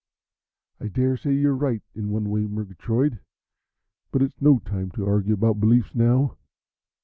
[0.79, 3.19] "I daresay you're right in one way, Murgatroyd,
[4.09, 6.37] but it's no time to argue about beliefs now.